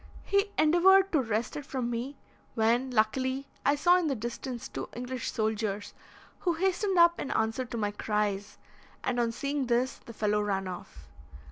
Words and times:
He 0.23 0.49
endeavoured 0.57 1.11
to 1.11 1.21
wrest 1.21 1.55
it 1.55 1.63
from 1.63 1.91
me, 1.91 2.17
when, 2.55 2.89
luckily, 2.89 3.45
I 3.63 3.75
saw 3.75 3.97
in 3.99 4.07
the 4.07 4.15
distance 4.15 4.67
two 4.67 4.89
English 4.93 5.29
soldiers, 5.31 5.93
who 6.39 6.53
hastened 6.53 6.97
up 6.97 7.19
in 7.19 7.29
answer 7.29 7.65
to 7.65 7.77
my 7.77 7.91
cries, 7.91 8.57
and, 9.03 9.19
on 9.19 9.31
seeing 9.31 9.67
this, 9.67 9.99
the 9.99 10.13
fellow 10.13 10.41
ran 10.41 10.67
off. 10.67 11.07